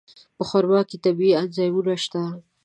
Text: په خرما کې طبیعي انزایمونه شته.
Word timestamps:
په 0.37 0.43
خرما 0.49 0.81
کې 0.89 0.97
طبیعي 1.05 1.37
انزایمونه 1.43 1.93
شته. 2.03 2.21